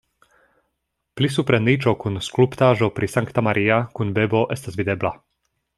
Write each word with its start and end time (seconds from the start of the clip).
Pli 1.19 1.29
supre 1.33 1.59
niĉo 1.65 1.93
kun 2.05 2.17
skulptaĵo 2.29 2.91
pri 3.01 3.13
Sankta 3.17 3.47
Maria 3.49 3.79
kun 3.99 4.17
bebo 4.19 4.45
estas 4.57 4.83
videbla. 4.83 5.19